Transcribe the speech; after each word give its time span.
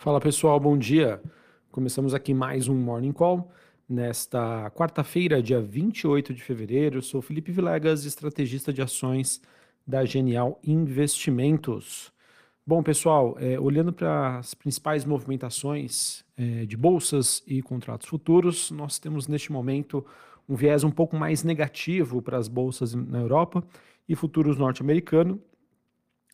Fala 0.00 0.18
pessoal, 0.18 0.58
bom 0.58 0.78
dia. 0.78 1.20
Começamos 1.70 2.14
aqui 2.14 2.32
mais 2.32 2.68
um 2.68 2.74
Morning 2.74 3.12
Call. 3.12 3.52
Nesta 3.86 4.70
quarta-feira, 4.70 5.42
dia 5.42 5.60
28 5.60 6.32
de 6.32 6.42
fevereiro, 6.42 7.02
sou 7.02 7.20
Felipe 7.20 7.52
Vilegas, 7.52 8.06
estrategista 8.06 8.72
de 8.72 8.80
ações 8.80 9.42
da 9.86 10.02
Genial 10.06 10.58
Investimentos. 10.64 12.10
Bom, 12.66 12.82
pessoal, 12.82 13.36
é, 13.38 13.60
olhando 13.60 13.92
para 13.92 14.38
as 14.38 14.54
principais 14.54 15.04
movimentações 15.04 16.24
é, 16.34 16.64
de 16.64 16.78
bolsas 16.78 17.42
e 17.46 17.60
contratos 17.60 18.08
futuros, 18.08 18.70
nós 18.70 18.98
temos 18.98 19.28
neste 19.28 19.52
momento 19.52 20.02
um 20.48 20.54
viés 20.54 20.82
um 20.82 20.90
pouco 20.90 21.14
mais 21.14 21.44
negativo 21.44 22.22
para 22.22 22.38
as 22.38 22.48
bolsas 22.48 22.94
na 22.94 23.18
Europa 23.18 23.62
e 24.08 24.16
futuros 24.16 24.56
norte-americano, 24.56 25.38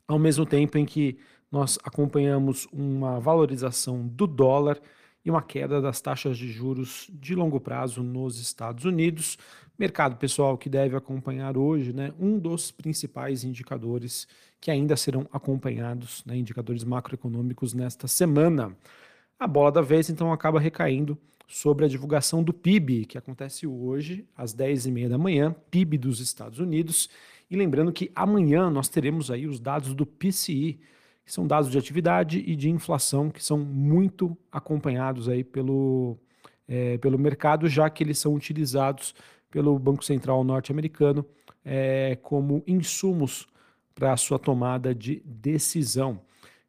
ao 0.07 0.21
mesmo 0.21 0.47
tempo 0.47 0.79
em 0.79 0.85
que 0.85 1.19
nós 1.51 1.79
acompanhamos 1.85 2.67
uma 2.73 3.21
valorização 3.21 4.07
do 4.07 4.27
dólar 4.27 4.81
e 5.25 5.31
uma 5.31 5.43
queda 5.43 5.81
das 5.81 6.01
taxas 6.01 6.39
de 6.39 6.49
juros 6.49 7.11
de 7.13 7.35
longo 7.35 7.61
prazo 7.61 8.03
nos 8.03 8.39
Estados 8.39 8.85
Unidos. 8.85 9.37
Mercado, 9.79 10.17
pessoal, 10.17 10.57
que 10.57 10.69
deve 10.69 10.97
acompanhar 10.97 11.57
hoje, 11.57 11.93
né, 11.93 12.13
um 12.19 12.39
dos 12.39 12.71
principais 12.71 13.43
indicadores 13.43 14.29
que 14.61 14.71
ainda 14.71 14.97
serão 14.97 15.27
acompanhados, 15.33 16.25
né, 16.25 16.37
indicadores 16.37 16.85
macroeconômicos 16.85 17.75
nesta 17.75 18.07
semana. 18.07 18.77
A 19.39 19.47
bola 19.47 19.71
da 19.71 19.83
vez, 19.83 20.09
então, 20.09 20.33
acaba 20.33 20.61
recaindo 20.61 21.19
sobre 21.47 21.85
a 21.85 21.89
divulgação 21.89 22.43
do 22.43 22.53
PIB, 22.53 23.05
que 23.05 23.19
acontece 23.19 23.67
hoje, 23.67 24.27
às 24.37 24.55
10h30 24.55 25.09
da 25.09 25.19
manhã, 25.19 25.55
PIB 25.71 25.99
dos 25.99 26.21
Estados 26.21 26.59
Unidos. 26.59 27.09
E 27.51 27.57
lembrando 27.57 27.93
que 27.93 28.11
amanhã 28.15 28.71
nós 28.71 28.89
teremos 28.89 29.31
aí 29.31 29.47
os 29.47 29.61
dados 29.61 29.95
do 29.95 30.07
PCI, 30.07 30.81
que 31.27 31.33
são 31.33 31.45
dados 31.45 31.69
de 31.69 31.77
atividade 31.77 32.39
e 32.39 32.55
de 32.55 32.71
inflação 32.71 33.29
que 33.29 33.45
são 33.45 33.59
muito 33.59 34.39
acompanhados 34.51 35.29
aí 35.29 35.43
pelo, 35.43 36.17
é, 36.69 36.97
pelo 36.99 37.19
mercado, 37.19 37.69
já 37.69 37.91
que 37.91 38.05
eles 38.05 38.17
são 38.17 38.33
utilizados 38.33 39.13
pelo 39.51 39.77
Banco 39.77 40.05
Central 40.05 40.45
norte-americano 40.45 41.27
é, 41.65 42.17
como 42.23 42.63
insumos 42.65 43.45
para 43.93 44.13
a 44.13 44.17
sua 44.17 44.39
tomada 44.39 44.95
de 44.95 45.21
decisão. 45.25 46.21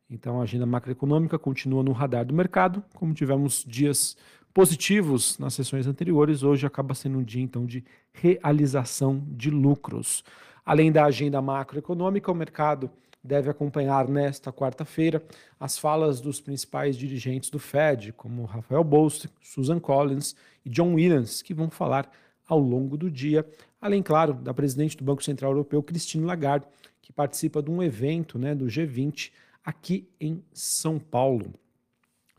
Então, 0.09 0.39
a 0.39 0.43
agenda 0.43 0.65
macroeconômica 0.65 1.37
continua 1.37 1.83
no 1.83 1.91
radar 1.91 2.25
do 2.25 2.33
mercado, 2.33 2.83
como 2.95 3.13
tivemos 3.13 3.63
dias 3.67 4.17
positivos 4.53 5.37
nas 5.37 5.53
sessões 5.53 5.85
anteriores, 5.85 6.41
hoje 6.41 6.65
acaba 6.65 6.95
sendo 6.95 7.19
um 7.19 7.23
dia 7.23 7.43
então 7.43 7.63
de 7.63 7.85
realização 8.11 9.23
de 9.27 9.51
lucros. 9.51 10.23
Além 10.65 10.91
da 10.91 11.05
agenda 11.05 11.39
macroeconômica, 11.43 12.31
o 12.31 12.35
mercado 12.35 12.89
deve 13.27 13.49
acompanhar 13.49 14.07
nesta 14.07 14.53
quarta-feira 14.53 15.21
as 15.59 15.77
falas 15.77 16.21
dos 16.21 16.39
principais 16.39 16.95
dirigentes 16.95 17.49
do 17.49 17.59
Fed, 17.59 18.13
como 18.13 18.45
Rafael 18.45 18.83
Bostic, 18.83 19.31
Susan 19.41 19.79
Collins 19.79 20.33
e 20.65 20.69
John 20.69 20.93
Williams, 20.93 21.41
que 21.41 21.53
vão 21.53 21.69
falar 21.69 22.09
ao 22.47 22.57
longo 22.57 22.95
do 22.95 23.11
dia, 23.11 23.45
além, 23.81 24.01
claro, 24.01 24.33
da 24.33 24.53
presidente 24.53 24.95
do 24.95 25.03
Banco 25.03 25.21
Central 25.21 25.51
Europeu, 25.51 25.83
Christine 25.83 26.23
Lagarde, 26.23 26.65
que 27.01 27.11
participa 27.11 27.61
de 27.61 27.69
um 27.69 27.83
evento 27.83 28.39
né, 28.39 28.55
do 28.55 28.65
G20 28.65 29.31
aqui 29.63 30.07
em 30.19 30.41
São 30.53 30.97
Paulo. 30.97 31.53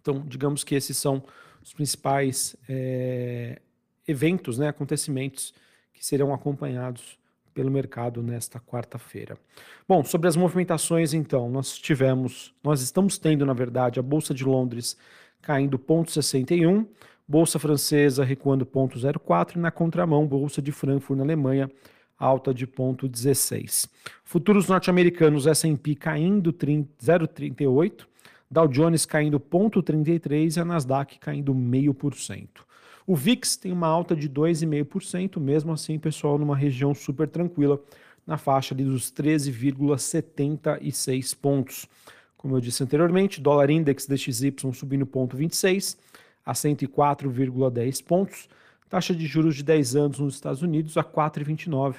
Então, 0.01 0.25
digamos 0.27 0.65
que 0.65 0.75
esses 0.75 0.97
são 0.97 1.23
os 1.63 1.75
principais 1.75 2.57
é, 2.67 3.61
eventos, 4.07 4.57
né, 4.57 4.69
acontecimentos 4.69 5.53
que 5.93 6.05
serão 6.05 6.33
acompanhados 6.33 7.19
pelo 7.59 7.73
mercado 7.73 8.23
nesta 8.23 8.61
quarta-feira. 8.61 9.37
Bom, 9.89 10.05
sobre 10.05 10.29
as 10.29 10.37
movimentações, 10.37 11.13
então, 11.13 11.51
nós 11.51 11.77
tivemos, 11.77 12.55
nós 12.63 12.81
estamos 12.81 13.19
tendo, 13.19 13.45
na 13.45 13.53
verdade, 13.53 13.99
a 13.99 14.03
Bolsa 14.03 14.33
de 14.33 14.45
Londres 14.45 14.97
caindo 15.43 15.77
0,61, 15.77 16.87
Bolsa 17.27 17.59
Francesa 17.59 18.23
recuando 18.23 18.65
0,04 18.65 19.57
e 19.57 19.59
na 19.59 19.73
contramão, 19.73 20.25
Bolsa 20.25 20.63
de 20.63 20.71
Frankfurt 20.71 21.19
na 21.19 21.25
Alemanha 21.25 21.69
alta 22.17 22.55
de 22.55 22.65
0,16. 22.65 23.91
Futuros 24.23 24.69
norte-americanos 24.69 25.49
S&P 25.49 25.97
caindo 25.97 26.53
0,38, 26.53 28.07
Dow 28.49 28.69
Jones 28.69 29.05
caindo 29.05 29.41
0,33 29.41 30.57
e 30.57 30.61
a 30.61 30.65
Nasdaq 30.65 31.19
caindo 31.19 31.53
0,5%. 31.53 32.68
O 33.09 33.17
VIX 33.17 33.57
tem 33.57 33.73
uma 33.73 33.87
alta 33.87 34.15
de 34.15 34.29
2,5%, 34.29 35.41
mesmo 35.41 35.73
assim, 35.73 35.99
pessoal, 35.99 36.37
numa 36.37 36.55
região 36.55 36.95
super 36.95 37.27
tranquila, 37.27 37.81
na 38.27 38.37
faixa 38.37 38.75
ali 38.75 38.85
dos 38.85 39.11
13,76 39.11 41.35
pontos. 41.35 41.87
Como 42.37 42.55
eu 42.55 42.61
disse 42.61 42.83
anteriormente, 42.83 43.41
dólar 43.41 43.71
index 43.71 44.05
DXY 44.05 44.55
subindo 44.75 45.07
0,26 45.07 45.97
a 46.45 46.53
104,10 46.53 48.05
pontos. 48.05 48.47
Taxa 48.91 49.15
de 49.15 49.27
juros 49.27 49.57
de 49.57 49.63
10 49.63 49.97
anos 49.97 50.19
nos 50.19 50.35
Estados 50.35 50.61
Unidos 50.61 50.99
a 50.99 51.03
4,29, 51.03 51.95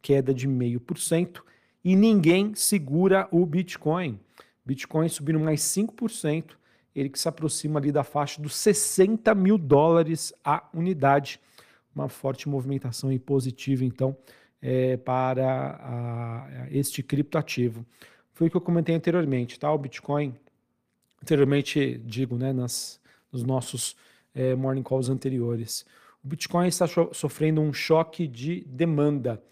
queda 0.00 0.32
de 0.32 0.46
0,5%. 0.46 1.40
E 1.82 1.96
ninguém 1.96 2.54
segura 2.54 3.26
o 3.32 3.44
Bitcoin. 3.44 4.16
Bitcoin 4.64 5.08
subindo 5.08 5.40
mais 5.40 5.60
5%, 5.62 6.50
ele 6.94 7.08
que 7.08 7.18
se 7.18 7.28
aproxima 7.28 7.78
ali 7.78 7.90
da 7.90 8.04
faixa 8.04 8.40
dos 8.40 8.54
60 8.56 9.34
mil 9.34 9.56
dólares 9.56 10.32
a 10.44 10.68
unidade. 10.74 11.40
Uma 11.94 12.08
forte 12.08 12.48
movimentação 12.48 13.12
e 13.12 13.18
positiva, 13.18 13.84
então, 13.84 14.16
é, 14.60 14.96
para 14.96 15.78
a, 15.80 16.66
este 16.70 17.02
criptoativo. 17.02 17.84
Foi 18.32 18.46
o 18.46 18.50
que 18.50 18.56
eu 18.56 18.60
comentei 18.60 18.94
anteriormente, 18.94 19.58
tá? 19.58 19.70
O 19.70 19.78
Bitcoin, 19.78 20.34
anteriormente, 21.22 22.00
digo, 22.04 22.36
né, 22.36 22.52
nas, 22.52 23.00
nos 23.30 23.42
nossos 23.42 23.94
é, 24.34 24.54
morning 24.54 24.82
calls 24.82 25.10
anteriores. 25.10 25.84
O 26.24 26.28
Bitcoin 26.28 26.68
está 26.68 26.86
sofrendo 27.12 27.60
um 27.60 27.72
choque 27.72 28.26
de 28.26 28.64
demanda. 28.66 29.42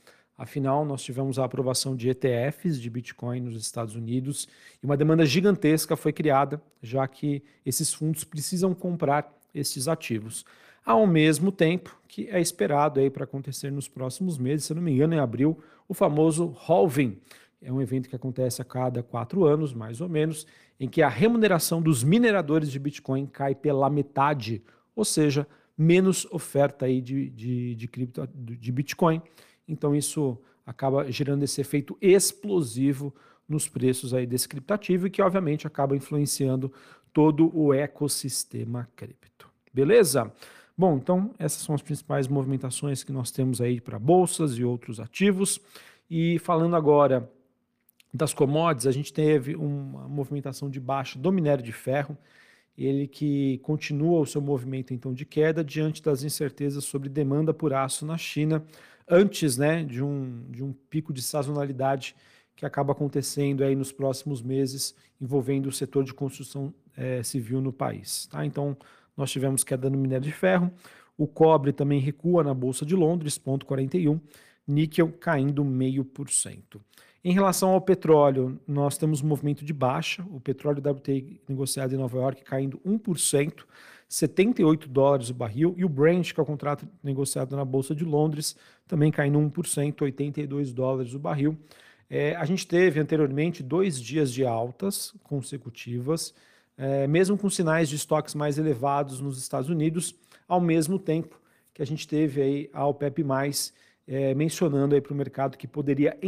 Afinal, 0.40 0.86
nós 0.86 1.02
tivemos 1.02 1.38
a 1.38 1.44
aprovação 1.44 1.94
de 1.94 2.08
ETFs 2.08 2.80
de 2.80 2.88
Bitcoin 2.88 3.40
nos 3.40 3.60
Estados 3.60 3.94
Unidos 3.94 4.48
e 4.82 4.86
uma 4.86 4.96
demanda 4.96 5.26
gigantesca 5.26 5.96
foi 5.96 6.14
criada, 6.14 6.62
já 6.82 7.06
que 7.06 7.42
esses 7.62 7.92
fundos 7.92 8.24
precisam 8.24 8.72
comprar 8.72 9.30
esses 9.54 9.86
ativos. 9.86 10.46
Ao 10.82 11.06
mesmo 11.06 11.52
tempo 11.52 11.94
que 12.08 12.26
é 12.30 12.40
esperado 12.40 13.00
aí 13.00 13.10
para 13.10 13.24
acontecer 13.24 13.70
nos 13.70 13.86
próximos 13.86 14.38
meses, 14.38 14.64
se 14.64 14.72
não 14.72 14.80
me 14.80 14.92
engano, 14.92 15.12
em 15.12 15.18
abril, 15.18 15.58
o 15.86 15.92
famoso 15.92 16.56
halving. 16.66 17.18
É 17.60 17.70
um 17.70 17.82
evento 17.82 18.08
que 18.08 18.16
acontece 18.16 18.62
a 18.62 18.64
cada 18.64 19.02
quatro 19.02 19.44
anos, 19.44 19.74
mais 19.74 20.00
ou 20.00 20.08
menos, 20.08 20.46
em 20.80 20.88
que 20.88 21.02
a 21.02 21.08
remuneração 21.10 21.82
dos 21.82 22.02
mineradores 22.02 22.72
de 22.72 22.78
Bitcoin 22.78 23.26
cai 23.26 23.54
pela 23.54 23.90
metade, 23.90 24.62
ou 24.96 25.04
seja, 25.04 25.46
menos 25.76 26.26
oferta 26.30 26.86
aí 26.86 27.02
de, 27.02 27.28
de, 27.28 27.74
de, 27.74 27.88
cripto, 27.88 28.26
de 28.34 28.72
Bitcoin 28.72 29.20
então 29.66 29.94
isso 29.94 30.38
acaba 30.66 31.10
gerando 31.10 31.42
esse 31.42 31.60
efeito 31.60 31.96
explosivo 32.00 33.14
nos 33.48 33.68
preços 33.68 34.14
aí 34.14 34.26
desse 34.26 34.48
criptativo 34.48 35.06
e 35.06 35.10
que 35.10 35.20
obviamente 35.20 35.66
acaba 35.66 35.96
influenciando 35.96 36.72
todo 37.12 37.50
o 37.56 37.74
ecossistema 37.74 38.88
cripto. 38.94 39.48
Beleza? 39.72 40.32
Bom, 40.76 40.96
então 40.96 41.34
essas 41.38 41.62
são 41.62 41.74
as 41.74 41.82
principais 41.82 42.28
movimentações 42.28 43.02
que 43.02 43.12
nós 43.12 43.30
temos 43.30 43.60
aí 43.60 43.80
para 43.80 43.98
bolsas 43.98 44.56
e 44.56 44.64
outros 44.64 45.00
ativos. 45.00 45.60
E 46.08 46.38
falando 46.38 46.74
agora 46.76 47.30
das 48.12 48.32
commodities, 48.32 48.86
a 48.86 48.92
gente 48.92 49.12
teve 49.12 49.54
uma 49.54 50.08
movimentação 50.08 50.70
de 50.70 50.80
baixa 50.80 51.18
do 51.18 51.30
minério 51.30 51.62
de 51.62 51.72
ferro, 51.72 52.16
ele 52.76 53.06
que 53.06 53.58
continua 53.58 54.20
o 54.20 54.26
seu 54.26 54.40
movimento 54.40 54.94
então 54.94 55.12
de 55.12 55.24
queda 55.24 55.62
diante 55.62 56.02
das 56.02 56.22
incertezas 56.22 56.84
sobre 56.84 57.08
demanda 57.08 57.52
por 57.52 57.74
aço 57.74 58.06
na 58.06 58.16
China, 58.16 58.64
antes 59.10 59.58
né, 59.58 59.82
de, 59.84 60.02
um, 60.02 60.44
de 60.48 60.62
um 60.62 60.72
pico 60.72 61.12
de 61.12 61.20
sazonalidade 61.20 62.14
que 62.54 62.64
acaba 62.64 62.92
acontecendo 62.92 63.64
aí 63.64 63.74
nos 63.74 63.90
próximos 63.90 64.42
meses, 64.42 64.94
envolvendo 65.20 65.66
o 65.66 65.72
setor 65.72 66.04
de 66.04 66.14
construção 66.14 66.72
é, 66.96 67.22
civil 67.22 67.60
no 67.60 67.72
país. 67.72 68.26
Tá? 68.26 68.44
Então, 68.44 68.76
nós 69.16 69.30
tivemos 69.30 69.64
queda 69.64 69.90
no 69.90 69.98
minério 69.98 70.24
de 70.24 70.32
ferro, 70.32 70.70
o 71.16 71.26
cobre 71.26 71.72
também 71.72 72.00
recua 72.00 72.44
na 72.44 72.54
Bolsa 72.54 72.86
de 72.86 72.94
Londres, 72.94 73.36
ponto 73.36 73.66
41, 73.66 74.20
níquel 74.66 75.12
caindo 75.12 75.64
0,5%. 75.64 76.80
Em 77.22 77.34
relação 77.34 77.70
ao 77.70 77.80
petróleo, 77.80 78.58
nós 78.66 78.96
temos 78.96 79.22
um 79.22 79.26
movimento 79.26 79.62
de 79.62 79.74
baixa, 79.74 80.24
o 80.30 80.40
petróleo 80.40 80.80
WTI 80.80 81.42
negociado 81.46 81.94
em 81.94 81.98
Nova 81.98 82.16
York 82.16 82.42
caindo 82.42 82.78
1%, 82.78 83.64
78 84.10 84.88
dólares 84.88 85.30
o 85.30 85.34
barril, 85.34 85.72
e 85.76 85.84
o 85.84 85.88
Brent, 85.88 86.32
que 86.32 86.40
é 86.40 86.42
o 86.42 86.46
contrato 86.46 86.86
negociado 87.00 87.54
na 87.54 87.64
Bolsa 87.64 87.94
de 87.94 88.04
Londres, 88.04 88.56
também 88.84 89.12
caindo 89.12 89.38
1%, 89.38 90.02
82 90.02 90.72
dólares 90.72 91.14
o 91.14 91.18
barril. 91.20 91.56
É, 92.08 92.34
a 92.34 92.44
gente 92.44 92.66
teve 92.66 92.98
anteriormente 92.98 93.62
dois 93.62 94.02
dias 94.02 94.32
de 94.32 94.44
altas 94.44 95.14
consecutivas, 95.22 96.34
é, 96.76 97.06
mesmo 97.06 97.38
com 97.38 97.48
sinais 97.48 97.88
de 97.88 97.94
estoques 97.94 98.34
mais 98.34 98.58
elevados 98.58 99.20
nos 99.20 99.38
Estados 99.38 99.70
Unidos, 99.70 100.12
ao 100.48 100.60
mesmo 100.60 100.98
tempo 100.98 101.40
que 101.72 101.80
a 101.80 101.86
gente 101.86 102.08
teve 102.08 102.42
aí 102.42 102.70
a 102.72 102.84
OPEP+, 102.84 103.24
é, 104.08 104.34
mencionando 104.34 105.00
para 105.00 105.12
o 105.12 105.16
mercado 105.16 105.56
que 105.56 105.68
poderia 105.68 106.18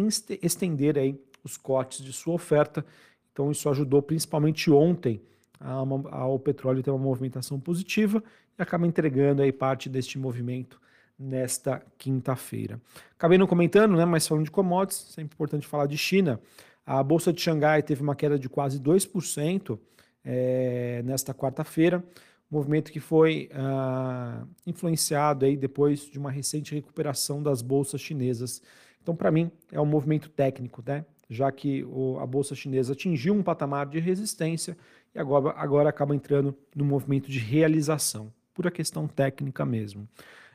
estender 0.40 0.96
aí 0.96 1.18
os 1.42 1.56
cortes 1.56 2.04
de 2.04 2.12
sua 2.12 2.34
oferta. 2.34 2.86
Então 3.32 3.50
isso 3.50 3.68
ajudou 3.68 4.00
principalmente 4.00 4.70
ontem 4.70 5.20
ao 5.64 6.38
petróleo 6.38 6.82
ter 6.82 6.90
uma 6.90 6.98
movimentação 6.98 7.58
positiva 7.58 8.22
e 8.58 8.62
acaba 8.62 8.86
entregando 8.86 9.42
aí 9.42 9.52
parte 9.52 9.88
deste 9.88 10.18
movimento 10.18 10.80
nesta 11.18 11.82
quinta-feira. 11.98 12.80
Acabei 13.16 13.38
não 13.38 13.46
comentando, 13.46 13.96
né, 13.96 14.04
mas 14.04 14.26
falando 14.26 14.44
de 14.44 14.50
commodities, 14.50 15.12
sempre 15.12 15.34
importante 15.34 15.66
falar 15.66 15.86
de 15.86 15.96
China. 15.96 16.40
A 16.84 17.02
Bolsa 17.02 17.32
de 17.32 17.40
Xangai 17.40 17.82
teve 17.82 18.02
uma 18.02 18.16
queda 18.16 18.38
de 18.38 18.48
quase 18.48 18.80
2% 18.80 19.78
é, 20.24 21.02
nesta 21.04 21.32
quarta-feira, 21.32 22.02
movimento 22.50 22.92
que 22.92 23.00
foi 23.00 23.48
ah, 23.54 24.44
influenciado 24.66 25.46
aí 25.46 25.56
depois 25.56 26.10
de 26.10 26.18
uma 26.18 26.30
recente 26.30 26.74
recuperação 26.74 27.42
das 27.42 27.62
bolsas 27.62 28.00
chinesas. 28.00 28.60
Então, 29.00 29.16
para 29.16 29.30
mim, 29.30 29.50
é 29.70 29.80
um 29.80 29.86
movimento 29.86 30.28
técnico, 30.28 30.82
né? 30.84 31.04
já 31.32 31.50
que 31.50 31.82
o, 31.84 32.18
a 32.18 32.26
bolsa 32.26 32.54
chinesa 32.54 32.92
atingiu 32.92 33.34
um 33.34 33.42
patamar 33.42 33.86
de 33.86 33.98
resistência 33.98 34.76
e 35.14 35.18
agora, 35.18 35.54
agora 35.56 35.88
acaba 35.90 36.14
entrando 36.14 36.56
no 36.74 36.84
movimento 36.84 37.30
de 37.30 37.38
realização, 37.38 38.32
pura 38.54 38.70
questão 38.70 39.06
técnica 39.06 39.64
mesmo. 39.64 40.08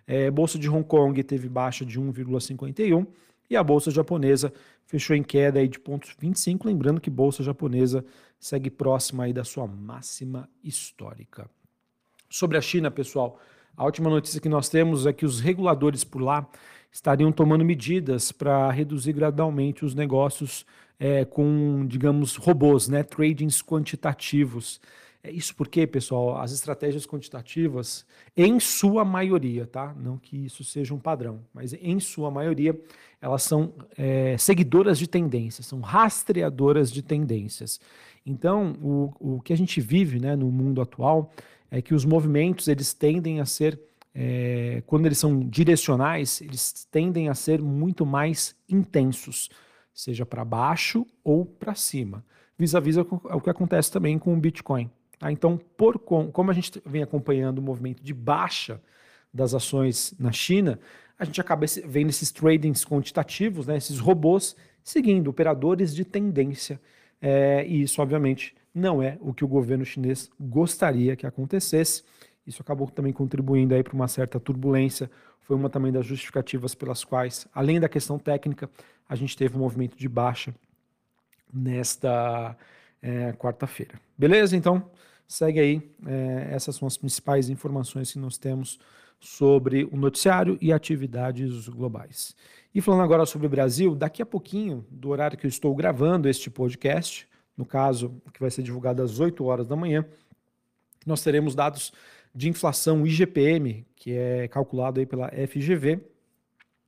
É, 0.06 0.32
bolsa 0.32 0.58
de 0.58 0.70
Hong 0.70 0.86
Kong 0.86 1.22
teve 1.24 1.50
baixa 1.50 1.86
de 1.86 2.00
1,51 2.00 3.06
e 3.50 3.56
a 3.56 3.64
bolsa 3.64 3.92
japonesa 3.92 4.54
fechou 4.86 5.16
em 5.16 5.24
queda 5.24 5.60
aí 5.60 5.68
de 5.68 5.80
pontos 5.80 6.16
25, 6.18 6.68
lembrando 6.68 7.02
que 7.02 7.10
bolsa 7.10 7.44
japonesa 7.44 8.06
segue 8.40 8.70
próxima 8.70 9.26
aí 9.26 9.34
da 9.34 9.44
sua 9.44 9.68
máxima 9.68 10.50
histórica. 10.64 11.50
Sobre 12.30 12.58
a 12.58 12.62
China, 12.62 12.90
pessoal, 12.92 13.40
a 13.76 13.86
última 13.86 14.10
notícia 14.10 14.42
que 14.42 14.50
nós 14.50 14.70
temos 14.70 15.06
é 15.06 15.14
que 15.14 15.26
os 15.26 15.40
reguladores 15.40 16.04
por 16.04 16.22
lá 16.22 16.48
estariam 16.98 17.32
tomando 17.32 17.64
medidas 17.64 18.32
para 18.32 18.72
reduzir 18.72 19.14
gradualmente 19.14 19.86
os 19.86 19.94
negócios 19.94 20.66
é, 21.00 21.24
com, 21.26 21.86
digamos, 21.86 22.36
robôs, 22.36 22.88
né, 22.88 23.04
tradings 23.04 23.62
quantitativos. 23.62 24.82
É 25.24 25.30
isso 25.30 25.56
porque, 25.56 25.86
pessoal, 25.86 26.42
as 26.42 26.52
estratégias 26.52 27.06
quantitativas, 27.06 28.04
em 28.36 28.60
sua 28.60 29.06
maioria, 29.06 29.68
tá? 29.68 29.94
Não 29.96 30.18
que 30.18 30.46
isso 30.46 30.64
seja 30.64 30.92
um 30.92 30.98
padrão, 30.98 31.42
mas 31.54 31.72
em 31.74 32.00
sua 32.00 32.32
maioria, 32.32 32.76
elas 33.22 33.44
são 33.44 33.74
é, 33.96 34.36
seguidoras 34.40 34.98
de 34.98 35.08
tendências, 35.08 35.68
são 35.68 35.82
rastreadoras 35.82 36.92
de 36.92 37.04
tendências. 37.04 37.80
Então, 38.26 38.74
o, 38.82 39.36
o 39.36 39.42
que 39.42 39.54
a 39.54 39.58
gente 39.58 39.80
vive 39.80 40.20
né, 40.20 40.36
no 40.36 40.52
mundo 40.52 40.82
atual 40.82 41.32
é 41.70 41.80
que 41.80 41.94
os 41.94 42.06
movimentos 42.06 42.68
eles 42.68 42.92
tendem 42.92 43.40
a 43.40 43.46
ser, 43.46 43.80
é, 44.20 44.82
quando 44.88 45.06
eles 45.06 45.20
são 45.20 45.40
direcionais, 45.40 46.42
eles 46.42 46.88
tendem 46.90 47.30
a 47.30 47.36
ser 47.36 47.62
muito 47.62 48.04
mais 48.04 48.56
intensos, 48.68 49.48
seja 49.94 50.26
para 50.26 50.44
baixo 50.44 51.06
ou 51.24 51.46
para 51.46 51.76
cima. 51.76 52.26
Vis-a-vis 52.58 52.98
-vis 52.98 53.22
é 53.30 53.36
o 53.36 53.40
que 53.40 53.50
acontece 53.52 53.92
também 53.92 54.18
com 54.18 54.34
o 54.34 54.38
Bitcoin. 54.38 54.90
Tá? 55.20 55.32
Então, 55.32 55.56
por, 55.78 56.00
como 56.00 56.50
a 56.50 56.54
gente 56.54 56.82
vem 56.84 57.04
acompanhando 57.04 57.60
o 57.60 57.62
movimento 57.62 58.02
de 58.04 58.12
baixa 58.12 58.82
das 59.32 59.54
ações 59.54 60.16
na 60.20 60.32
China, 60.32 60.80
a 61.20 61.24
gente 61.24 61.40
acaba 61.40 61.68
vendo 61.86 62.10
esses 62.10 62.32
tradings 62.32 62.84
quantitativos, 62.84 63.68
né, 63.68 63.78
esses 63.78 64.00
robôs, 64.00 64.56
seguindo 64.84 65.30
operadores 65.30 65.94
de 65.94 66.04
tendência. 66.04 66.82
É, 67.22 67.64
e 67.68 67.84
isso, 67.84 68.02
obviamente, 68.02 68.56
não 68.74 69.00
é 69.00 69.16
o 69.22 69.32
que 69.32 69.46
o 69.46 69.48
governo 69.48 69.86
chinês 69.86 70.28
gostaria 70.40 71.16
que 71.16 71.28
acontecesse. 71.28 72.04
Isso 72.48 72.62
acabou 72.62 72.90
também 72.90 73.12
contribuindo 73.12 73.76
para 73.84 73.94
uma 73.94 74.08
certa 74.08 74.40
turbulência. 74.40 75.12
Foi 75.42 75.56
uma 75.56 75.70
também 75.70 75.92
das 75.92 76.06
justificativas 76.06 76.74
pelas 76.74 77.04
quais, 77.04 77.46
além 77.54 77.80
da 77.80 77.90
questão 77.90 78.18
técnica, 78.18 78.70
a 79.08 79.16
gente 79.16 79.36
teve 79.36 79.56
um 79.56 79.60
movimento 79.60 79.98
de 79.98 80.08
baixa 80.08 80.56
nesta 81.54 82.58
é, 83.02 83.34
quarta-feira. 83.34 84.00
Beleza? 84.18 84.56
Então, 84.56 84.90
segue 85.28 85.60
aí. 85.60 85.92
É, 86.06 86.50
essas 86.52 86.76
são 86.76 86.88
as 86.88 86.98
principais 86.98 87.50
informações 87.50 88.12
que 88.12 88.20
nós 88.20 88.38
temos 88.38 88.80
sobre 89.20 89.84
o 89.92 89.98
noticiário 89.98 90.58
e 90.62 90.72
atividades 90.72 91.68
globais. 91.68 92.36
E 92.74 92.82
falando 92.82 93.04
agora 93.04 93.26
sobre 93.26 93.48
o 93.48 93.50
Brasil, 93.50 93.96
daqui 93.96 94.22
a 94.22 94.26
pouquinho, 94.26 94.86
do 94.90 95.10
horário 95.10 95.38
que 95.38 95.46
eu 95.46 95.50
estou 95.50 95.76
gravando 95.76 96.30
este 96.30 96.50
podcast, 96.50 97.28
no 97.56 97.66
caso, 97.66 98.22
que 98.32 98.40
vai 98.40 98.52
ser 98.52 98.62
divulgado 98.62 99.02
às 99.02 99.20
8 99.20 99.44
horas 99.44 99.68
da 99.68 99.76
manhã, 99.76 100.06
nós 101.08 101.24
teremos 101.24 101.56
dados 101.56 101.92
de 102.34 102.50
inflação 102.50 103.06
IGPM, 103.06 103.86
que 103.96 104.12
é 104.12 104.48
calculado 104.48 105.00
aí 105.00 105.06
pela 105.06 105.30
FGV, 105.30 106.00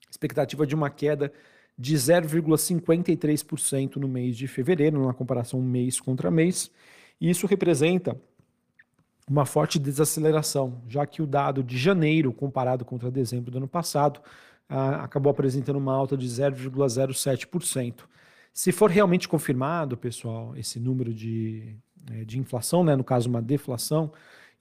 expectativa 0.09 0.65
de 0.65 0.75
uma 0.75 0.89
queda 0.89 1.31
de 1.77 1.95
0,53% 1.95 3.95
no 3.95 4.07
mês 4.07 4.37
de 4.37 4.47
fevereiro, 4.47 5.05
na 5.05 5.13
comparação 5.13 5.61
mês 5.61 5.99
contra 5.99 6.29
mês, 6.29 6.69
e 7.21 7.29
isso 7.29 7.47
representa 7.47 8.19
uma 9.29 9.45
forte 9.45 9.77
desaceleração, 9.77 10.81
já 10.87 11.05
que 11.05 11.21
o 11.21 11.27
dado 11.27 11.63
de 11.63 11.77
janeiro, 11.77 12.33
comparado 12.33 12.83
contra 12.83 13.11
dezembro 13.11 13.51
do 13.51 13.59
ano 13.59 13.67
passado, 13.67 14.19
acabou 14.67 15.31
apresentando 15.31 15.77
uma 15.77 15.93
alta 15.93 16.17
de 16.17 16.27
0,07%. 16.27 18.01
Se 18.53 18.71
for 18.71 18.89
realmente 18.89 19.27
confirmado, 19.27 19.95
pessoal, 19.95 20.55
esse 20.57 20.79
número 20.79 21.13
de, 21.13 21.75
de 22.25 22.39
inflação, 22.39 22.83
né, 22.83 22.95
no 22.95 23.03
caso 23.03 23.29
uma 23.29 23.41
deflação, 23.41 24.11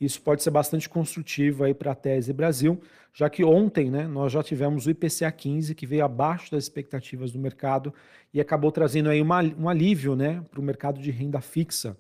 isso 0.00 0.21
pode 0.23 0.43
ser 0.43 0.50
bastante 0.50 0.89
construtivo 0.89 1.65
aí 1.65 1.75
para 1.75 1.93
a 1.93 1.95
tese 1.95 2.33
Brasil, 2.33 2.81
já 3.12 3.29
que 3.29 3.43
ontem 3.43 3.91
né, 3.91 4.06
nós 4.06 4.31
já 4.33 4.43
tivemos 4.43 4.87
o 4.87 4.91
IPCA 4.91 5.31
15, 5.31 5.75
que 5.75 5.87
veio 5.87 6.05
abaixo 6.05 6.53
das 6.53 6.65
expectativas 6.65 7.33
do 7.33 7.39
mercado 7.39 7.93
e 8.33 8.41
acabou 8.41 8.71
trazendo 8.71 9.09
aí 9.09 9.21
uma, 9.21 9.43
um 9.43 9.69
alívio 9.69 10.15
né, 10.15 10.45
para 10.50 10.61
o 10.61 10.62
mercado 10.62 11.00
de 11.00 11.11
renda 11.11 11.41
fixa, 11.41 11.97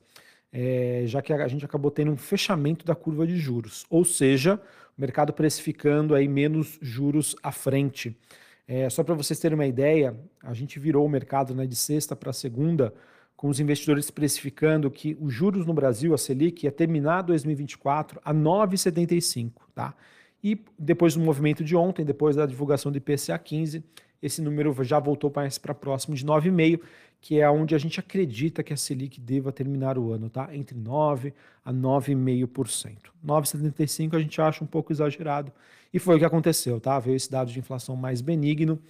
é, 0.52 1.02
já 1.06 1.20
que 1.20 1.32
a 1.32 1.48
gente 1.48 1.64
acabou 1.64 1.90
tendo 1.90 2.12
um 2.12 2.16
fechamento 2.16 2.86
da 2.86 2.94
curva 2.94 3.26
de 3.26 3.36
juros, 3.36 3.84
ou 3.90 4.04
seja, 4.04 4.60
o 4.96 5.00
mercado 5.00 5.32
precificando 5.32 6.14
aí 6.14 6.28
menos 6.28 6.78
juros 6.80 7.34
à 7.42 7.50
frente. 7.50 8.16
É, 8.66 8.88
só 8.88 9.02
para 9.02 9.14
vocês 9.14 9.40
terem 9.40 9.56
uma 9.56 9.66
ideia, 9.66 10.14
a 10.42 10.54
gente 10.54 10.78
virou 10.78 11.04
o 11.04 11.08
mercado 11.08 11.54
né, 11.54 11.66
de 11.66 11.74
sexta 11.74 12.14
para 12.14 12.32
segunda 12.32 12.94
com 13.38 13.48
os 13.48 13.60
investidores 13.60 14.10
precificando 14.10 14.90
que 14.90 15.16
os 15.20 15.32
juros 15.32 15.64
no 15.64 15.72
Brasil, 15.72 16.12
a 16.12 16.18
Selic, 16.18 16.64
ia 16.64 16.72
terminar 16.72 17.22
2024 17.22 18.20
a 18.24 18.34
9,75, 18.34 19.52
tá? 19.72 19.94
E 20.42 20.60
depois 20.76 21.14
do 21.14 21.20
movimento 21.20 21.62
de 21.62 21.76
ontem, 21.76 22.04
depois 22.04 22.34
da 22.34 22.44
divulgação 22.44 22.90
do 22.90 22.98
IPCA 22.98 23.38
15, 23.38 23.84
esse 24.20 24.42
número 24.42 24.74
já 24.82 24.98
voltou 24.98 25.30
para 25.30 25.48
próximo 25.72 26.16
de 26.16 26.26
9,5, 26.26 26.80
que 27.20 27.38
é 27.40 27.48
onde 27.48 27.76
a 27.76 27.78
gente 27.78 28.00
acredita 28.00 28.64
que 28.64 28.72
a 28.72 28.76
Selic 28.76 29.20
deva 29.20 29.52
terminar 29.52 29.96
o 29.98 30.12
ano, 30.12 30.28
tá? 30.28 30.48
Entre 30.52 30.76
9 30.76 31.32
a 31.64 31.72
9,5%. 31.72 32.96
9,75 33.24 34.16
a 34.16 34.20
gente 34.20 34.40
acha 34.40 34.64
um 34.64 34.66
pouco 34.66 34.92
exagerado, 34.92 35.52
e 35.94 36.00
foi 36.00 36.16
o 36.16 36.18
que 36.18 36.24
aconteceu, 36.24 36.80
tá? 36.80 36.98
Veio 36.98 37.14
esse 37.14 37.30
dado 37.30 37.52
de 37.52 37.58
inflação 37.60 37.94
mais 37.94 38.20
benigno, 38.20 38.80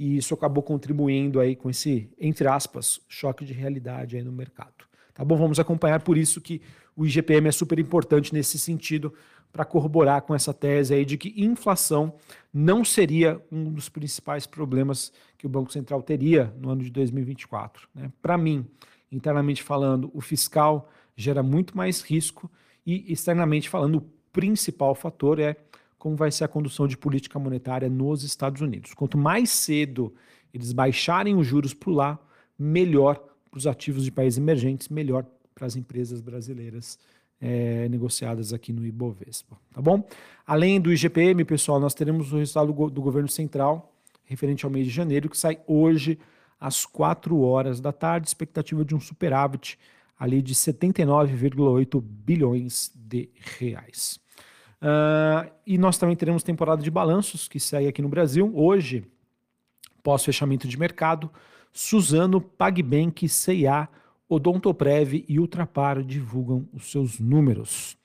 e 0.00 0.16
isso 0.16 0.32
acabou 0.32 0.62
contribuindo 0.62 1.38
aí 1.38 1.54
com 1.54 1.68
esse, 1.68 2.10
entre 2.18 2.48
aspas, 2.48 3.02
choque 3.06 3.44
de 3.44 3.52
realidade 3.52 4.16
aí 4.16 4.22
no 4.22 4.32
mercado. 4.32 4.86
Tá 5.12 5.22
bom? 5.22 5.36
Vamos 5.36 5.60
acompanhar, 5.60 6.02
por 6.02 6.16
isso 6.16 6.40
que 6.40 6.62
o 6.96 7.04
IGPM 7.04 7.48
é 7.48 7.52
super 7.52 7.78
importante 7.78 8.32
nesse 8.32 8.58
sentido, 8.58 9.12
para 9.52 9.62
corroborar 9.62 10.22
com 10.22 10.34
essa 10.34 10.54
tese 10.54 10.94
aí 10.94 11.04
de 11.04 11.18
que 11.18 11.34
inflação 11.36 12.14
não 12.50 12.82
seria 12.82 13.44
um 13.52 13.70
dos 13.70 13.90
principais 13.90 14.46
problemas 14.46 15.12
que 15.36 15.44
o 15.44 15.50
Banco 15.50 15.70
Central 15.70 16.02
teria 16.02 16.50
no 16.58 16.70
ano 16.70 16.82
de 16.82 16.90
2024. 16.90 17.86
Né? 17.94 18.10
Para 18.22 18.38
mim, 18.38 18.64
internamente 19.12 19.62
falando, 19.62 20.10
o 20.14 20.22
fiscal 20.22 20.88
gera 21.14 21.42
muito 21.42 21.76
mais 21.76 22.00
risco 22.00 22.50
e 22.86 23.12
externamente 23.12 23.68
falando, 23.68 23.96
o 23.96 24.10
principal 24.32 24.94
fator 24.94 25.38
é 25.38 25.56
como 26.00 26.16
vai 26.16 26.32
ser 26.32 26.44
a 26.44 26.48
condução 26.48 26.88
de 26.88 26.96
política 26.96 27.38
monetária 27.38 27.88
nos 27.88 28.24
Estados 28.24 28.62
Unidos. 28.62 28.94
Quanto 28.94 29.18
mais 29.18 29.50
cedo 29.50 30.12
eles 30.52 30.72
baixarem 30.72 31.36
os 31.36 31.46
juros 31.46 31.74
por 31.74 31.90
lá, 31.90 32.18
melhor 32.58 33.22
para 33.50 33.58
os 33.58 33.66
ativos 33.66 34.02
de 34.02 34.10
países 34.10 34.38
emergentes, 34.38 34.88
melhor 34.88 35.26
para 35.54 35.66
as 35.66 35.76
empresas 35.76 36.22
brasileiras 36.22 36.98
é, 37.38 37.86
negociadas 37.90 38.52
aqui 38.52 38.72
no 38.72 38.84
Ibovespa, 38.84 39.58
tá 39.74 39.82
bom? 39.82 40.02
Além 40.46 40.80
do 40.80 40.90
IGPM, 40.90 41.44
pessoal, 41.44 41.78
nós 41.78 41.92
teremos 41.92 42.32
o 42.32 42.38
resultado 42.38 42.72
do, 42.90 43.02
governo 43.02 43.28
central 43.28 43.94
referente 44.24 44.64
ao 44.64 44.70
mês 44.70 44.86
de 44.86 44.92
janeiro, 44.92 45.28
que 45.28 45.36
sai 45.36 45.60
hoje 45.66 46.18
às 46.58 46.86
4 46.86 47.38
horas 47.40 47.78
da 47.78 47.92
tarde, 47.92 48.26
expectativa 48.26 48.84
de 48.84 48.94
um 48.94 49.00
superávit 49.00 49.78
ali 50.18 50.40
de 50.40 50.54
79,8 50.54 52.00
bilhões 52.00 52.90
de 52.94 53.28
reais. 53.58 54.18
Uh, 54.82 55.50
e 55.66 55.76
nós 55.76 55.98
também 55.98 56.16
teremos 56.16 56.42
temporada 56.42 56.82
de 56.82 56.90
balanços 56.90 57.46
que 57.46 57.60
segue 57.60 57.88
aqui 57.88 58.00
no 58.00 58.08
Brasil. 58.08 58.50
Hoje, 58.54 59.04
pós-fechamento 60.02 60.66
de 60.66 60.78
mercado, 60.78 61.30
Suzano, 61.72 62.40
PagBank, 62.40 63.28
CIA, 63.28 63.88
Odontoprev 64.28 65.24
e 65.28 65.38
Ultrapar 65.38 66.02
divulgam 66.02 66.66
os 66.72 66.90
seus 66.90 67.18
números. 67.18 67.98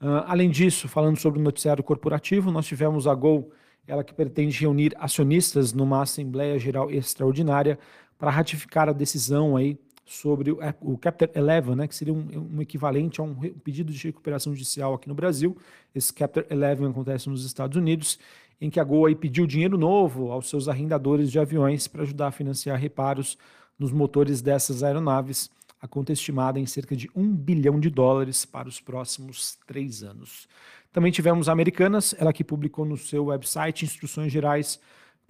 Uh, 0.00 0.22
além 0.26 0.50
disso, 0.50 0.88
falando 0.88 1.18
sobre 1.18 1.40
o 1.40 1.42
noticiário 1.42 1.82
corporativo, 1.82 2.50
nós 2.50 2.66
tivemos 2.66 3.06
a 3.06 3.14
Gol, 3.14 3.50
ela 3.86 4.04
que 4.04 4.14
pretende 4.14 4.60
reunir 4.60 4.94
acionistas 4.98 5.72
numa 5.72 6.02
Assembleia 6.02 6.58
Geral 6.58 6.90
Extraordinária 6.90 7.78
para 8.16 8.30
ratificar 8.30 8.88
a 8.88 8.92
decisão 8.92 9.56
aí 9.56 9.76
sobre 10.04 10.50
o, 10.50 10.62
é, 10.62 10.74
Chapter 11.02 11.30
11, 11.36 11.76
né, 11.76 11.86
que 11.86 11.94
seria 11.94 12.12
um, 12.12 12.50
um 12.54 12.62
equivalente 12.62 13.20
a 13.20 13.24
um, 13.24 13.34
pedido 13.34 13.92
de 13.92 14.06
recuperação 14.06 14.52
judicial 14.52 14.94
aqui 14.94 15.08
no 15.08 15.14
Brasil. 15.14 15.56
Esse 15.94 16.12
Chapter 16.16 16.46
11 16.50 16.84
acontece 16.90 17.28
nos 17.28 17.44
Estados 17.44 17.76
Unidos, 17.76 18.18
em 18.60 18.70
que 18.70 18.78
a 18.78 18.84
Gol 18.84 19.06
aí 19.06 19.14
pediu 19.14 19.46
dinheiro 19.46 19.78
novo 19.78 20.30
aos 20.30 20.48
seus 20.48 20.68
arrendadores 20.68 21.30
de 21.30 21.38
aviões 21.38 21.88
para 21.88 22.02
ajudar 22.02 22.28
a 22.28 22.32
financiar 22.32 22.78
reparos 22.78 23.36
nos 23.78 23.90
motores 23.90 24.40
dessas 24.40 24.82
aeronaves, 24.82 25.50
a 25.80 25.88
conta 25.88 26.12
estimada 26.12 26.60
em 26.60 26.66
cerca 26.66 26.94
de 26.94 27.10
um 27.14 27.34
bilhão 27.34 27.80
de 27.80 27.90
dólares 27.90 28.44
para 28.44 28.68
os 28.68 28.80
próximos 28.80 29.58
três 29.66 30.04
anos. 30.04 30.46
Também 30.92 31.10
tivemos 31.10 31.48
a 31.48 31.52
Americanas, 31.52 32.14
ela 32.18 32.32
que 32.32 32.44
publicou 32.44 32.84
no 32.84 32.96
seu 32.96 33.26
website 33.26 33.84
instruções 33.84 34.30
gerais 34.30 34.78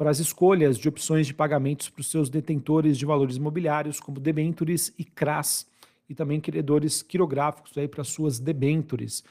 para 0.03 0.11
as 0.11 0.19
escolhas 0.19 0.79
de 0.79 0.89
opções 0.89 1.29
de 1.29 1.33
pagamentos 1.33 1.89
para 1.89 2.01
os 2.01 2.11
seus 2.11 2.29
detentores 2.29 2.99
de 2.99 3.07
valores 3.07 3.37
imobiliários, 3.37 4.01
como 4.01 4.19
debentures 4.19 4.93
e 4.99 5.05
CRAS, 5.05 5.65
e 6.09 6.15
também 6.15 6.41
credores 6.41 7.03
quirográficos 7.03 7.79
aí 7.79 7.87
para 7.87 8.03
suas 8.03 8.41
debentures. 8.41 9.23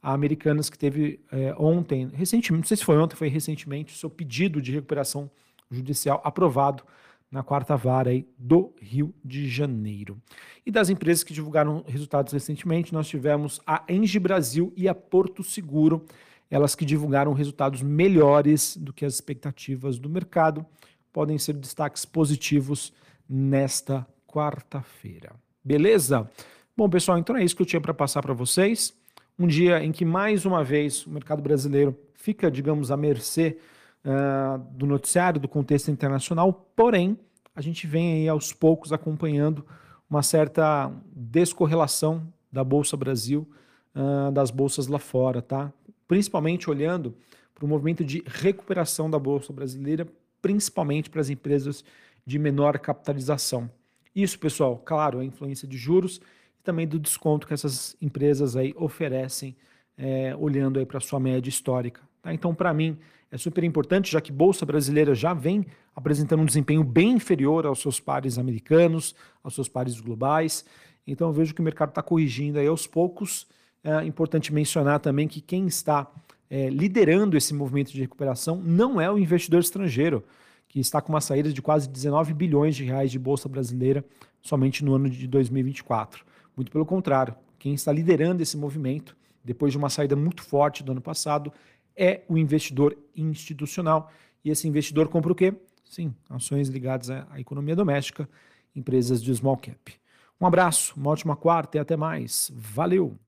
Americanas 0.00 0.70
que 0.70 0.78
teve 0.78 1.18
é, 1.32 1.52
ontem, 1.58 2.08
recentemente, 2.14 2.60
não 2.60 2.68
sei 2.68 2.76
se 2.76 2.84
foi 2.84 2.96
ontem, 2.96 3.16
foi 3.16 3.26
recentemente, 3.26 3.92
o 3.92 3.96
seu 3.96 4.08
pedido 4.08 4.62
de 4.62 4.70
recuperação 4.70 5.28
judicial 5.68 6.20
aprovado 6.22 6.84
na 7.28 7.42
quarta 7.42 7.76
vara 7.76 8.10
aí 8.10 8.24
do 8.38 8.72
Rio 8.80 9.12
de 9.24 9.48
Janeiro. 9.48 10.16
E 10.64 10.70
das 10.70 10.90
empresas 10.90 11.24
que 11.24 11.34
divulgaram 11.34 11.84
resultados 11.88 12.32
recentemente, 12.32 12.92
nós 12.92 13.08
tivemos 13.08 13.60
a 13.66 13.82
Engie 13.88 14.20
Brasil 14.20 14.72
e 14.76 14.88
a 14.88 14.94
Porto 14.94 15.42
Seguro, 15.42 16.04
elas 16.50 16.74
que 16.74 16.84
divulgaram 16.84 17.32
resultados 17.32 17.80
melhores 17.80 18.76
do 18.76 18.92
que 18.92 19.04
as 19.04 19.14
expectativas 19.14 19.98
do 19.98 20.10
mercado, 20.10 20.66
podem 21.12 21.38
ser 21.38 21.54
destaques 21.54 22.04
positivos 22.04 22.92
nesta 23.28 24.06
quarta-feira. 24.26 25.32
Beleza? 25.64 26.28
Bom, 26.76 26.88
pessoal, 26.88 27.18
então 27.18 27.36
é 27.36 27.44
isso 27.44 27.54
que 27.54 27.62
eu 27.62 27.66
tinha 27.66 27.80
para 27.80 27.94
passar 27.94 28.22
para 28.22 28.34
vocês. 28.34 28.92
Um 29.38 29.46
dia 29.46 29.82
em 29.82 29.92
que, 29.92 30.04
mais 30.04 30.44
uma 30.44 30.64
vez, 30.64 31.06
o 31.06 31.10
mercado 31.10 31.40
brasileiro 31.42 31.96
fica, 32.14 32.50
digamos, 32.50 32.90
à 32.90 32.96
mercê 32.96 33.58
uh, 34.04 34.58
do 34.72 34.86
noticiário, 34.86 35.40
do 35.40 35.48
contexto 35.48 35.90
internacional, 35.90 36.52
porém, 36.76 37.18
a 37.54 37.60
gente 37.60 37.86
vem 37.86 38.14
aí 38.14 38.28
aos 38.28 38.52
poucos 38.52 38.92
acompanhando 38.92 39.64
uma 40.08 40.22
certa 40.22 40.92
descorrelação 41.14 42.26
da 42.52 42.64
Bolsa 42.64 42.96
Brasil 42.96 43.48
uh, 43.94 44.30
das 44.32 44.50
bolsas 44.50 44.86
lá 44.86 44.98
fora, 44.98 45.40
tá? 45.40 45.72
Principalmente 46.10 46.68
olhando 46.68 47.14
para 47.54 47.64
o 47.64 47.68
movimento 47.68 48.04
de 48.04 48.20
recuperação 48.26 49.08
da 49.08 49.16
Bolsa 49.16 49.52
Brasileira, 49.52 50.08
principalmente 50.42 51.08
para 51.08 51.20
as 51.20 51.30
empresas 51.30 51.84
de 52.26 52.36
menor 52.36 52.76
capitalização. 52.80 53.70
Isso, 54.12 54.36
pessoal, 54.36 54.76
claro, 54.76 55.20
a 55.20 55.24
influência 55.24 55.68
de 55.68 55.78
juros 55.78 56.20
e 56.58 56.62
também 56.64 56.84
do 56.84 56.98
desconto 56.98 57.46
que 57.46 57.54
essas 57.54 57.96
empresas 58.02 58.56
aí 58.56 58.74
oferecem, 58.76 59.54
é, 59.96 60.34
olhando 60.34 60.80
aí 60.80 60.84
para 60.84 60.98
a 60.98 61.00
sua 61.00 61.20
média 61.20 61.48
histórica. 61.48 62.00
Tá? 62.20 62.34
Então, 62.34 62.52
para 62.52 62.74
mim, 62.74 62.98
é 63.30 63.38
super 63.38 63.62
importante, 63.62 64.10
já 64.10 64.20
que 64.20 64.32
Bolsa 64.32 64.66
Brasileira 64.66 65.14
já 65.14 65.32
vem 65.32 65.64
apresentando 65.94 66.40
um 66.40 66.44
desempenho 66.44 66.82
bem 66.82 67.12
inferior 67.12 67.66
aos 67.66 67.80
seus 67.80 68.00
pares 68.00 68.36
americanos, 68.36 69.14
aos 69.44 69.54
seus 69.54 69.68
pares 69.68 70.00
globais. 70.00 70.64
Então, 71.06 71.28
eu 71.28 71.32
vejo 71.32 71.54
que 71.54 71.60
o 71.60 71.64
mercado 71.64 71.90
está 71.90 72.02
corrigindo 72.02 72.58
aí 72.58 72.66
aos 72.66 72.84
poucos. 72.84 73.46
É 73.82 74.04
importante 74.04 74.52
mencionar 74.52 75.00
também 75.00 75.26
que 75.26 75.40
quem 75.40 75.66
está 75.66 76.10
é, 76.50 76.68
liderando 76.68 77.36
esse 77.36 77.54
movimento 77.54 77.92
de 77.92 78.00
recuperação 78.00 78.56
não 78.56 79.00
é 79.00 79.10
o 79.10 79.18
investidor 79.18 79.60
estrangeiro, 79.60 80.24
que 80.68 80.80
está 80.80 81.00
com 81.00 81.12
uma 81.12 81.20
saída 81.20 81.52
de 81.52 81.62
quase 81.62 81.88
19 81.88 82.34
bilhões 82.34 82.76
de 82.76 82.84
reais 82.84 83.10
de 83.10 83.18
Bolsa 83.18 83.48
Brasileira 83.48 84.04
somente 84.42 84.84
no 84.84 84.94
ano 84.94 85.08
de 85.08 85.26
2024. 85.26 86.24
Muito 86.56 86.70
pelo 86.70 86.84
contrário, 86.84 87.34
quem 87.58 87.74
está 87.74 87.92
liderando 87.92 88.42
esse 88.42 88.56
movimento, 88.56 89.16
depois 89.44 89.72
de 89.72 89.78
uma 89.78 89.88
saída 89.88 90.14
muito 90.14 90.42
forte 90.42 90.82
do 90.82 90.92
ano 90.92 91.00
passado, 91.00 91.52
é 91.96 92.22
o 92.28 92.36
investidor 92.36 92.96
institucional. 93.16 94.10
E 94.44 94.50
esse 94.50 94.66
investidor 94.66 95.08
compra 95.08 95.32
o 95.32 95.34
quê? 95.34 95.54
Sim, 95.84 96.14
ações 96.28 96.68
ligadas 96.68 97.10
à 97.10 97.38
economia 97.38 97.74
doméstica, 97.74 98.28
empresas 98.74 99.22
de 99.22 99.34
small 99.34 99.56
cap. 99.56 99.92
Um 100.40 100.46
abraço, 100.46 100.94
uma 100.96 101.10
ótima 101.10 101.36
quarta 101.36 101.76
e 101.76 101.80
até 101.80 101.96
mais. 101.96 102.50
Valeu! 102.54 103.18